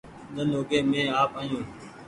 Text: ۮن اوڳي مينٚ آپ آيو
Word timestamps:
ۮن 0.35 0.47
اوڳي 0.55 0.79
مينٚ 0.89 1.13
آپ 1.21 1.31
آيو 1.41 1.59